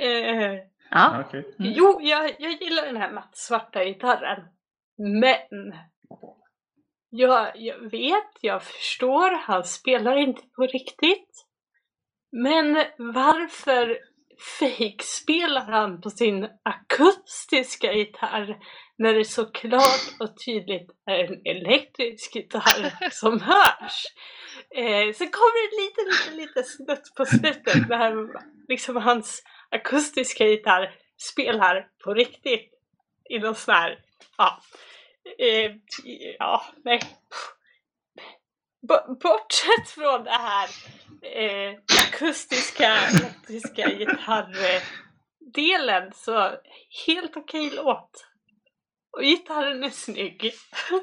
[0.00, 1.24] Eh, Ja.
[1.26, 1.54] Okej.
[1.58, 1.72] Mm.
[1.76, 4.40] Jo, jag, jag gillar den här mattsvarta gitarren.
[4.96, 5.74] Men
[7.10, 11.46] jag, jag vet, jag förstår, han spelar inte på riktigt.
[12.32, 13.98] Men varför
[14.58, 18.58] fejkspelar han på sin akustiska gitarr
[18.98, 24.04] när det så klart och tydligt är en elektrisk gitarr som hörs?
[24.74, 28.28] Eh, sen kommer det lite, lite, lite snutt på slutet när
[28.68, 32.70] liksom hans akustiska gitarr spelar på riktigt
[33.30, 33.98] i någon sån här,
[34.38, 34.60] ja,
[35.38, 35.70] eh,
[36.38, 37.00] ja, nej.
[38.88, 40.68] B- bortsett från det här
[41.22, 44.82] eh, akustiska, elektriska gitarrdelen
[46.14, 46.56] så
[47.06, 48.26] helt okej låt.
[49.16, 50.52] Och gitarren är snygg.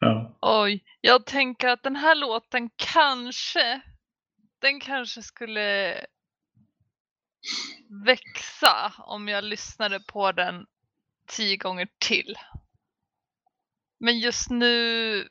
[0.00, 0.38] ja.
[0.40, 3.80] Oj, jag tänker att den här låten kanske,
[4.58, 6.00] den kanske skulle
[8.06, 10.66] växa om jag lyssnade på den
[11.26, 12.38] tio gånger till.
[14.00, 15.28] Men just nu,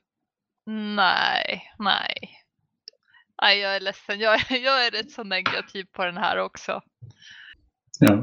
[0.95, 2.15] nej, nej.
[3.41, 4.19] Nej, jag är ledsen.
[4.19, 6.81] Jag, är- jag är rätt så negativ på den här också.
[7.99, 8.13] ja.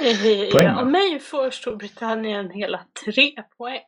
[0.00, 0.80] Eh, Poäng då?
[0.80, 3.84] Av mig får Storbritannien hela tre poäng.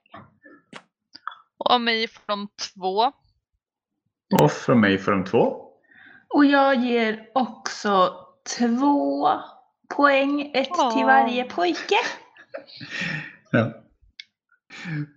[1.58, 3.12] Och av mig får de två.
[4.42, 5.66] Och från mig får de två.
[6.28, 8.14] Och jag ger också
[8.58, 9.28] två
[9.96, 11.06] poäng, ett till Åh.
[11.06, 11.96] varje pojke.
[13.50, 13.72] Ja.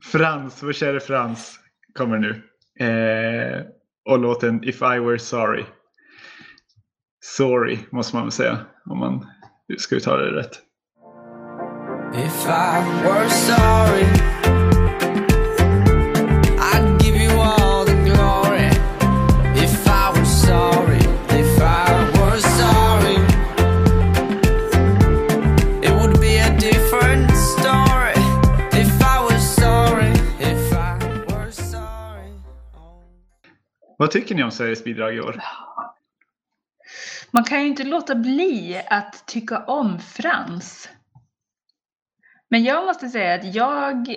[0.04, 1.60] Frans, vår käre Frans,
[1.94, 2.44] kommer nu.
[2.80, 3.66] Eh,
[4.10, 5.66] och låten If I Were Sorry.
[7.24, 9.28] Sorry måste man väl säga om man
[9.78, 10.60] ska uttala det rätt.
[12.14, 14.33] If I were sorry,
[34.04, 35.42] Vad tycker ni om Sveriges bidrag i år?
[37.32, 40.90] Man kan ju inte låta bli att tycka om Frans.
[42.50, 44.16] Men jag måste säga att jag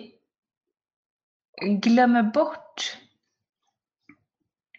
[1.83, 2.99] glömmer bort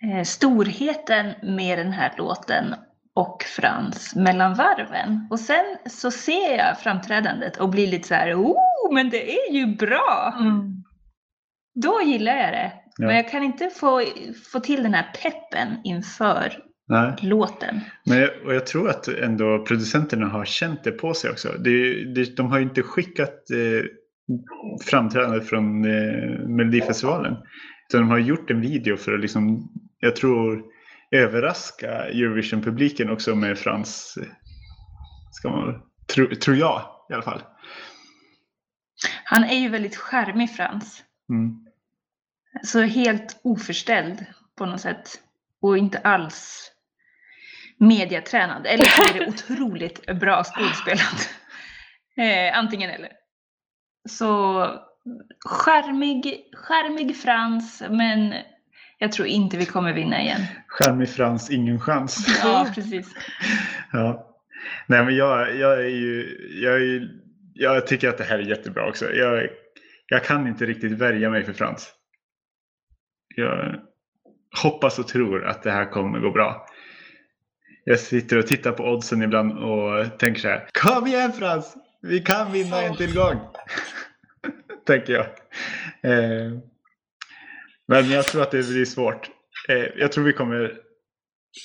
[0.02, 2.76] eh, storheten med den här låten
[3.14, 5.28] och Frans mellan varven.
[5.32, 9.52] Och sen så ser jag framträdandet och blir lite så här, oh, men det är
[9.52, 10.34] ju bra!
[11.76, 12.87] Då gillar jag det.
[12.98, 13.08] Ja.
[13.08, 14.04] Men jag kan inte få,
[14.52, 16.54] få till den här peppen inför
[16.88, 17.16] Nej.
[17.22, 17.82] låten.
[18.06, 21.50] Men jag, och jag tror att ändå producenterna har känt det på sig också.
[21.60, 23.86] Det, det, de har ju inte skickat eh,
[24.86, 27.38] framträdandet från eh, Melodifestivalen.
[27.90, 30.64] Utan de har gjort en video för att liksom, jag tror,
[31.12, 34.18] överraska Eurovision-publiken också med Frans.
[35.32, 35.82] Ska man,
[36.14, 37.42] tro, tror jag i alla fall.
[39.24, 41.04] Han är ju väldigt charmig Frans.
[41.30, 41.67] Mm.
[42.64, 44.26] Så helt oförställd
[44.58, 45.22] på något sätt.
[45.62, 46.72] Och inte alls
[47.78, 48.66] mediatränad.
[48.66, 51.30] Eller så är det otroligt bra skådespelat.
[52.20, 53.12] Eh, antingen eller.
[54.10, 54.66] Så
[55.46, 58.34] charmig, charmig Frans, men
[58.98, 60.42] jag tror inte vi kommer vinna igen.
[60.68, 62.40] Charmig Frans, ingen chans.
[62.44, 63.16] Ja, precis.
[63.92, 64.36] Ja.
[64.88, 67.10] Nej men jag, jag är ju, jag är ju,
[67.54, 69.14] jag tycker att det här är jättebra också.
[69.14, 69.48] Jag,
[70.08, 71.94] jag kan inte riktigt värja mig för Frans.
[73.40, 73.80] Jag
[74.64, 76.68] hoppas och tror att det här kommer gå bra.
[77.84, 80.70] Jag sitter och tittar på oddsen ibland och tänker så här.
[80.74, 81.76] Kom igen Frans!
[82.02, 83.40] Vi kan vinna en till gång!
[84.86, 85.26] tänker jag.
[86.12, 86.60] Eh,
[87.88, 89.30] men jag tror att det blir svårt.
[89.70, 90.78] Eh, jag tror vi kommer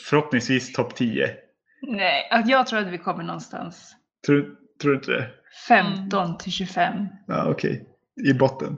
[0.05, 1.37] förhoppningsvis topp 10.
[1.83, 5.31] Nej, jag tror att vi kommer någonstans Tror, tror du inte det?
[5.69, 7.07] 15 till 25.
[7.27, 7.89] Ja, okej.
[8.27, 8.77] I botten.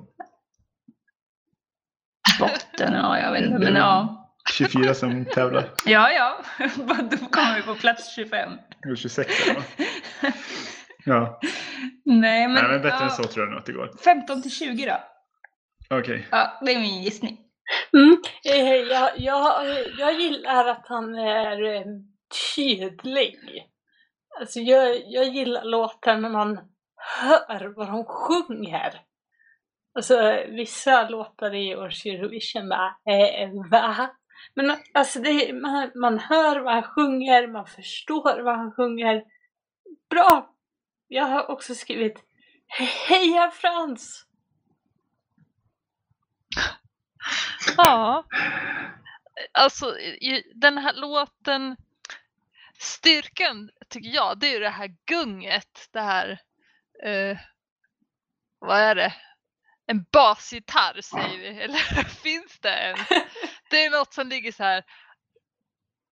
[2.40, 3.58] Botten, ja jag vet inte.
[3.58, 4.20] Men ja.
[4.52, 5.64] 24 som tävlar.
[5.84, 6.38] Ja, ja.
[6.86, 8.50] Då kommer vi på plats 25.
[8.90, 9.62] Och 26 eller?
[11.06, 11.40] Ja,
[12.04, 13.90] Nej, men, Nej, men bättre ja, än så tror jag nog att det går.
[14.04, 14.96] 15 till 20 då.
[15.98, 16.28] Okej.
[16.30, 17.38] Ja, det är min gissning.
[17.92, 18.16] Mm.
[18.44, 19.64] Eh, jag, jag,
[19.98, 21.82] jag gillar att han är eh,
[22.56, 23.38] tydlig.
[24.40, 26.60] Alltså jag, jag gillar låtar när man
[26.96, 29.00] hör vad de sjunger.
[29.94, 34.10] Alltså vissa låtar i års Eurovision bara, eh, eh, va?
[34.54, 39.24] Men alltså det, man, man hör vad han sjunger, man förstår vad han sjunger.
[40.10, 40.54] Bra!
[41.08, 42.24] Jag har också skrivit
[43.08, 44.26] Heja Frans!
[47.76, 48.24] Ja.
[49.52, 51.76] Alltså i den här låten,
[52.78, 56.40] styrkan tycker jag, det är ju det här gunget, det här,
[57.04, 57.38] eh,
[58.58, 59.14] vad är det?
[59.86, 63.08] En basgitarr säger vi, eller finns det ens?
[63.70, 64.84] Det är något som ligger så här.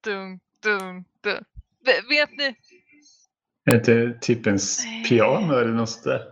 [0.04, 1.44] Dun, dun, dun.
[2.08, 2.54] Vet ni?
[3.64, 4.58] Är det typ en
[5.08, 6.22] piano eller något sånt där?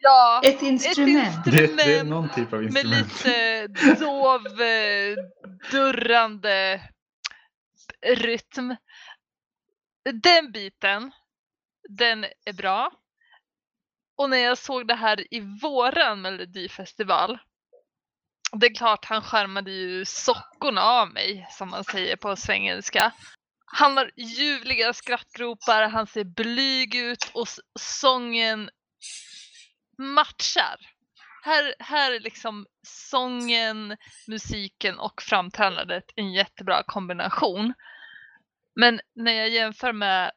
[0.00, 1.44] Ja, Ett instrument.
[1.44, 3.24] Det, det är instrument någon typ av med instrument.
[3.24, 3.66] lite
[4.04, 5.16] dov, eh,
[5.70, 6.80] durrande
[8.06, 8.76] rytm.
[10.22, 11.12] Den biten,
[11.88, 12.92] den är bra.
[14.18, 17.38] Och när jag såg det här i våran melodifestival.
[18.52, 23.12] Det är klart han skärmade ju sockorna av mig som man säger på svengelska.
[23.66, 27.48] Han har ljuvliga skrattgropar, han ser blyg ut och
[27.80, 28.70] sången
[29.98, 30.76] matchar.
[31.44, 33.96] Här, här är liksom sången,
[34.28, 37.74] musiken och framträdandet en jättebra kombination.
[38.74, 40.32] Men när jag jämför med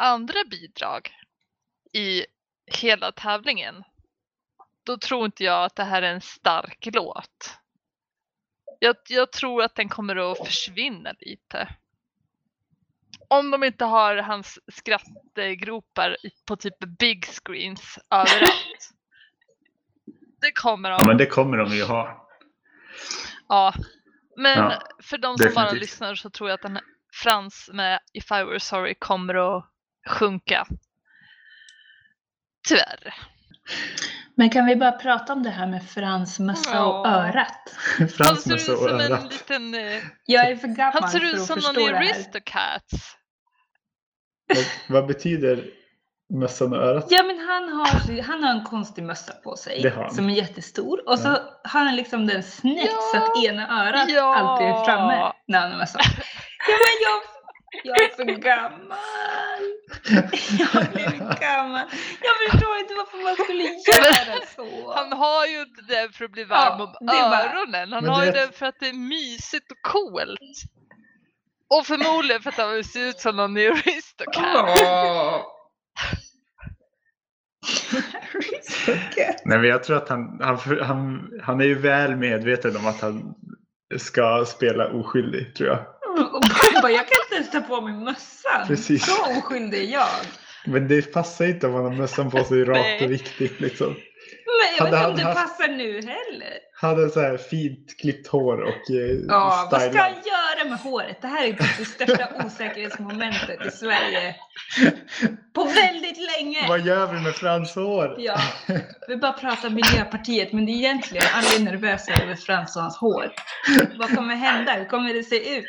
[0.00, 1.10] andra bidrag
[1.92, 2.26] i
[2.66, 3.84] hela tävlingen,
[4.84, 7.58] då tror inte jag att det här är en stark låt.
[8.78, 11.68] Jag, jag tror att den kommer att försvinna lite.
[13.28, 18.50] Om de inte har hans skrattgropar på typ big screens överallt.
[20.40, 20.96] Det kommer de.
[21.00, 22.28] Ja, men det kommer de ju ha.
[23.48, 23.74] Ja,
[24.36, 25.80] men Ja, för de som bara definitivt.
[25.80, 29.70] lyssnar så tror jag att den här Frans med If I Were Sorry kommer att
[30.08, 30.66] sjunka.
[32.68, 33.14] Tyvärr.
[34.36, 37.10] Men kan vi bara prata om det här med Frans mössa och Ja.
[37.10, 37.74] örat?
[37.98, 39.32] Han Frans ser med ut så som en örat.
[39.32, 39.74] liten...
[39.74, 41.88] eh, Jag är för gammal Han ser ut som någon i.
[41.88, 43.16] Aristocats.
[44.54, 45.64] Vad, vad betyder
[46.34, 47.06] mössan och örat?
[47.10, 51.18] Ja men han har, han har en konstig mössa på sig som är jättestor och
[51.18, 51.28] så
[51.64, 53.00] har han liksom den snett Ja.
[53.12, 54.34] så att ena örat Ja.
[54.36, 56.02] alltid är framme när han har mössan.
[56.68, 57.20] Ja men jag,
[57.96, 58.98] jag är för gammal.
[60.58, 61.86] Jag blivit gammal.
[62.22, 64.94] Jag förstår inte varför man skulle göra så.
[64.94, 67.92] Han har ju inte det för att bli varm Ja, om öronen.
[67.92, 70.40] Han har ju det- det för att det är mysigt och coolt.
[71.68, 74.82] Och förmodligen för att han vill se ut som någon i Aristocats.
[79.44, 83.00] Nej, men jag tror att han, han, han, han är ju väl medveten om att
[83.00, 83.34] han
[83.98, 85.86] ska spela oskyldig, tror jag.
[86.20, 88.66] Och bara, bara, jag kan inte ens ta på mig mössan.
[88.66, 89.06] Precis.
[89.06, 90.08] Så oskyldig är jag.
[90.66, 93.96] Men det passar inte om man har mössan på sig rakt och viktigt liksom.
[94.78, 96.52] jag vet Hade inte om det haft- passar nu heller.
[96.80, 101.18] Hade så här fint klippt hår och eh, Ja, vad ska han göra med håret?
[101.22, 104.34] Det här är typ det största osäkerhetsmomentet i Sverige
[105.54, 106.68] på väldigt länge.
[106.68, 108.14] Vad gör vi med Frans hår?
[108.18, 108.38] Ja,
[109.08, 112.82] vi bara pratar om Miljöpartiet, men det är egentligen alla är nervösa över Frans och
[112.82, 113.32] hans hår.
[113.98, 114.72] Vad kommer hända?
[114.72, 115.64] Hur kommer det se ut?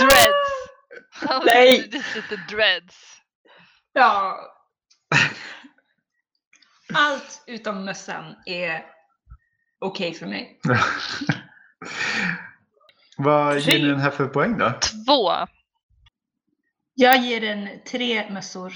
[0.00, 0.68] Dreads!
[1.12, 1.88] Han har Nej.
[1.88, 3.20] dit lite dreads.
[3.92, 4.38] Ja.
[6.94, 8.86] Allt utom mössan är
[9.78, 10.60] okej för mig.
[13.16, 14.72] Vad ger ni den här för poäng då?
[14.80, 15.32] Två.
[16.94, 18.72] Jag ger den tre mössor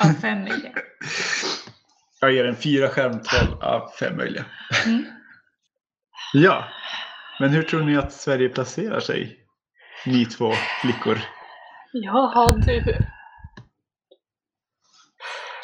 [0.00, 0.72] av fem möjliga.
[2.20, 4.44] Jag ger en fyra skärmtroll av fem möjliga.
[4.84, 5.04] Mm.
[6.32, 6.68] Ja,
[7.40, 9.43] men hur tror ni att Sverige placerar sig?
[10.06, 11.18] Ni två flickor.
[11.92, 12.98] Ja, du.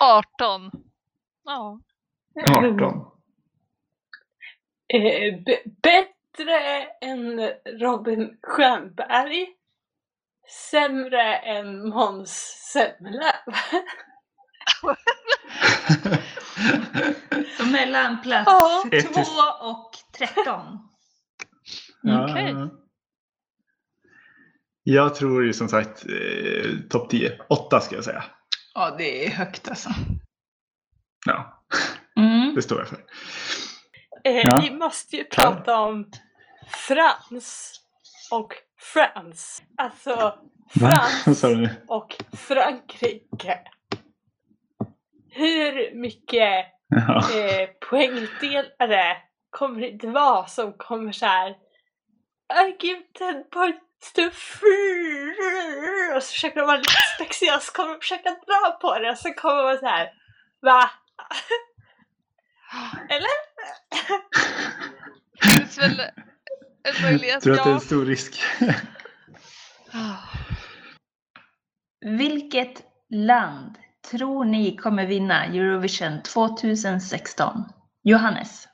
[0.00, 0.70] 18.
[1.44, 1.80] Ja.
[2.50, 3.06] 18.
[4.94, 7.40] Eh, b- bättre än
[7.80, 9.46] Robin Stjernberg.
[10.70, 12.30] Sämre än Måns
[12.72, 13.54] Zelmerlöw.
[17.58, 18.82] Så mellan plats Ja.
[18.92, 19.30] Ett till- 2
[19.60, 20.88] och 13.
[22.02, 22.24] Ja.
[22.30, 22.54] Okej.
[24.82, 27.38] Jag tror ju som sagt eh, topp 10.
[27.48, 28.24] 8 ska jag säga.
[28.74, 29.90] Ja, det är högt alltså.
[31.26, 31.64] Ja,
[32.16, 32.54] Mm.
[32.54, 32.96] det står jag för.
[34.24, 34.60] Eh, Ja.
[34.62, 36.10] Vi måste ju prata om
[36.68, 37.80] Frans
[38.30, 39.62] och Frans.
[39.76, 40.38] Alltså
[40.78, 41.44] Frans
[41.88, 43.58] och Frankrike.
[45.30, 47.16] Hur mycket Ja.
[47.18, 49.16] eh, poängdelare
[49.50, 51.50] kommer det inte vara som kommer så här
[52.68, 53.02] I give
[54.00, 58.00] 10 points to free och så försöker de vara lite spexiga och så kommer de
[58.00, 60.08] försöka dra på det och så kommer man så här
[60.62, 60.90] Va?
[63.08, 63.30] Eller?
[65.40, 66.00] Det finns väl
[66.82, 67.42] en möjlighet.
[67.42, 68.40] tror att det är en stor risk.
[72.00, 73.78] Vilket land
[74.10, 77.64] tror ni kommer vinna Eurovision 2016?
[78.02, 78.68] Johannes?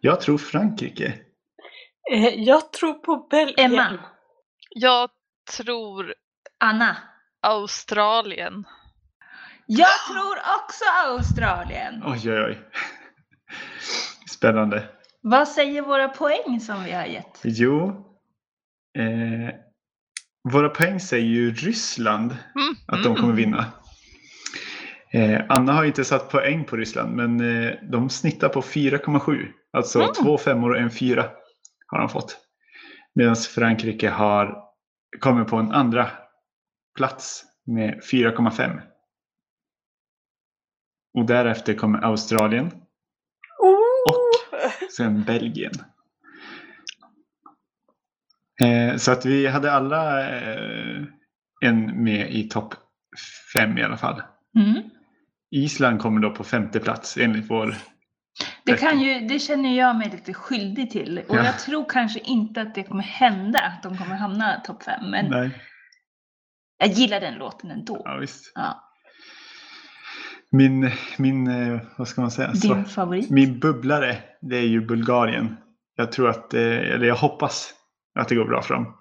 [0.00, 1.14] Jag tror Frankrike.
[2.12, 3.72] Eh, jag tror på Belgien.
[3.72, 3.98] Emma?
[4.74, 5.10] Jag
[5.56, 6.14] tror
[6.60, 6.96] Anna?
[7.42, 8.64] Australien.
[9.66, 12.02] Jag tror också Australien.
[12.06, 12.58] Oj, oj, oj.
[14.30, 14.88] Spännande.
[15.20, 17.40] Vad säger våra poäng som vi har gett?
[17.44, 17.88] Jo.
[18.98, 19.54] Eh,
[20.52, 22.74] våra poäng säger ju Ryssland Mm.
[22.86, 23.64] att de kommer vinna.
[25.12, 29.48] Eh, Anna har inte satt poäng på Ryssland men eh, de snittar på 4,7.
[29.72, 30.12] Alltså Mm.
[30.14, 31.30] två femmor och en fyra
[31.86, 32.36] har de fått.
[33.14, 34.68] Medan Frankrike har
[35.20, 36.10] kommer på en andra
[36.96, 38.80] plats med 4,5.
[41.14, 42.70] Och därefter kommer Australien
[43.58, 44.14] Oh!
[44.96, 45.72] sen Belgien.
[48.60, 51.02] Eh, så att vi hade alla eh,
[51.60, 52.74] en med i topp
[53.54, 54.22] fem i alla fall.
[54.56, 54.82] Mm.
[55.50, 57.74] Island kommer då på femte plats enligt vår...
[58.64, 61.18] Det, kan ju, det känner jag mig lite skyldig till.
[61.28, 61.44] Och Ja.
[61.44, 65.10] jag tror kanske inte att det kommer hända att de kommer hamna topp fem.
[65.10, 65.50] Men Nej,
[66.78, 68.02] jag gillar den låten ändå.
[68.04, 68.52] ja, visst.
[68.54, 68.88] Ja.
[70.50, 72.52] Min, min, eh, vad ska man säga?
[72.52, 73.30] Din favorit?
[73.30, 75.56] min bubblare, det är ju Bulgarien.
[75.96, 77.74] Jag tror att, eller jag hoppas
[78.18, 78.96] att det går bra för dem.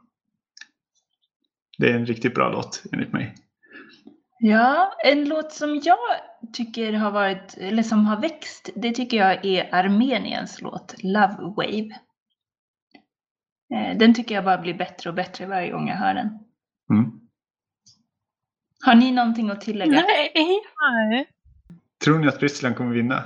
[1.78, 3.36] Det är en riktigt bra låt enligt mig.
[4.44, 5.98] Ja, en låt som jag
[6.54, 12.00] tycker har varit, eller som har växt, det tycker jag är Armeniens låt Love Wave.
[13.74, 16.28] Eh, Den tycker jag bara blir bättre och bättre varje gång jag hör den.
[16.90, 17.12] Mm.
[18.86, 19.92] Har ni någonting att tillägga?
[19.92, 20.32] Nej.
[20.92, 21.30] Nej.
[22.04, 23.24] Tror ni att Ryssland kommer vinna?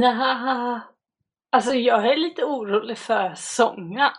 [0.00, 0.80] Nja.
[1.50, 4.12] Alltså jag är lite orolig för sångaren.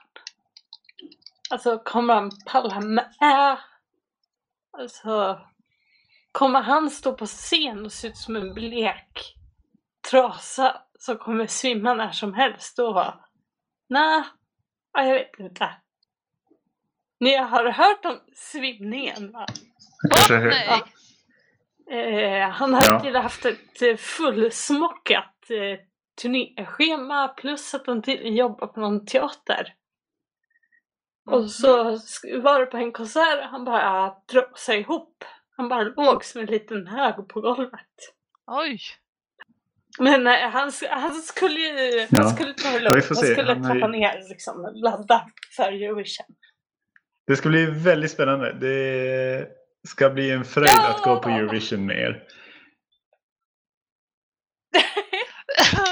[1.50, 3.58] Alltså kommer han palla med?
[4.78, 5.40] Alltså
[6.32, 9.36] kommer han stå på scen och se ut som en blek
[10.12, 13.14] trasa som kommer svimma när som helst då?
[13.90, 14.24] Nej,
[14.94, 15.70] ja, jag vet inte.
[17.20, 19.46] Ni har hört om svimningen va?
[20.12, 20.84] Kanske hör- Nej.
[21.92, 23.22] Eh, han har Ja.
[23.22, 25.80] haft ett eh, fullsmockat eh,
[26.22, 29.74] turnéschema plus att han till jobbar på någon teater.
[31.32, 31.84] Och så
[32.42, 35.24] var det på en konsert och han bara drog sig ihop.
[35.60, 38.14] Han bara låg som en liten hög på golvet.
[38.47, 38.80] Oj.
[39.99, 42.22] Men eh, han, han skulle ju Ja.
[42.24, 43.05] han skulle ta det Ja, lugnt.
[43.05, 46.26] får Han skulle Han har ju- trappa ner liksom, ladda för Eurovision.
[47.28, 48.53] Det ska bli väldigt spännande.
[48.53, 49.47] Det
[49.88, 50.89] ska bli en fröjd Ja!
[50.95, 52.24] att gå på Eurovision med er.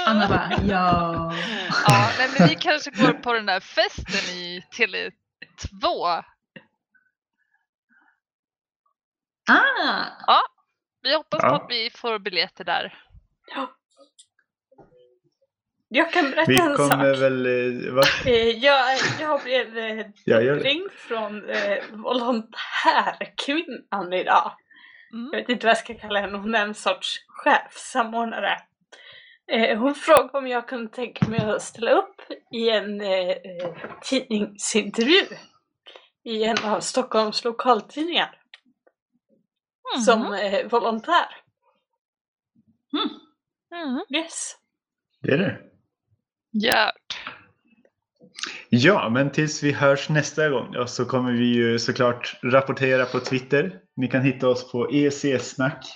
[0.06, 1.34] Anna Anna bara ja.
[1.86, 6.22] Ja, nej, men vi kanske går på den där festen i Tele2.
[9.48, 10.40] Ah!
[11.02, 11.48] Vi hoppas Ja.
[11.48, 13.04] på att vi får biljetter där.
[15.88, 17.22] Jag kan berätta Vi en kommer sak.
[17.22, 17.46] väl...
[17.46, 17.52] eh,
[17.92, 18.02] Va?
[18.26, 20.54] Eh, Jag, jag blev eh, Ja, det.
[20.54, 24.52] ringd från eh, volontärkvinnan idag.
[25.12, 25.30] Mm.
[25.32, 28.58] Jag vet inte vad jag ska kalla henne, hon är en sorts chefsamordnare.
[29.52, 32.20] Eh, hon frågade om jag kunde tänka mig att ställa upp
[32.54, 33.36] i en eh,
[34.02, 35.26] tidningsintervju
[36.24, 38.37] i en av Stockholms lokaltidningar
[39.94, 40.02] Mm.
[40.04, 41.26] som eh, volontär.
[43.72, 44.00] Mm.
[44.14, 44.56] Yes.
[45.22, 45.58] Det är det.
[46.52, 47.20] Gjort.
[48.70, 53.20] Ja, men tills vi hörs nästa gång då, så kommer vi ju såklart rapportera på
[53.20, 53.80] Twitter.
[53.96, 55.86] Ni kan hitta oss på EC-snack.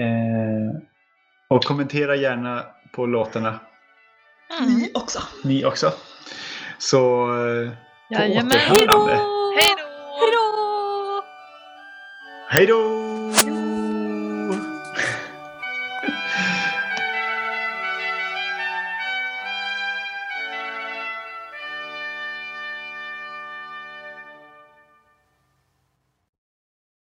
[0.00, 0.82] Eh,
[1.50, 3.60] och kommentera gärna på låtarna,
[4.60, 4.74] Mm.
[4.74, 5.18] Ni också.
[5.44, 5.92] ni också.
[6.78, 7.70] Så eh,
[8.08, 8.46] på Jajamän.
[8.46, 8.56] återhörande.
[8.58, 9.06] Hej då!
[9.06, 9.37] Hejdå!
[12.50, 12.97] Hej då!